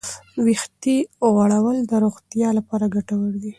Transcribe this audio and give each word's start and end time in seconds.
ویښتې 0.45 0.97
غوړول 1.33 1.77
د 1.89 1.91
روغتیا 2.03 2.49
لپاره 2.57 2.91
ګټور 2.95 3.31
دي. 3.43 3.49